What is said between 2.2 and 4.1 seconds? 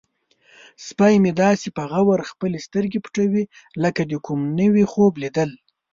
خپلې سترګې پټوي لکه